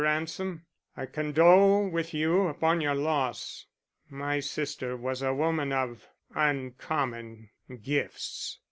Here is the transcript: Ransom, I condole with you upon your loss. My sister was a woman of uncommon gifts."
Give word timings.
Ransom, 0.03 0.65
I 0.97 1.05
condole 1.05 1.87
with 1.87 2.11
you 2.11 2.47
upon 2.47 2.81
your 2.81 2.95
loss. 2.95 3.67
My 4.09 4.39
sister 4.39 4.97
was 4.97 5.21
a 5.21 5.31
woman 5.35 5.71
of 5.71 6.07
uncommon 6.33 7.51
gifts." 7.83 8.57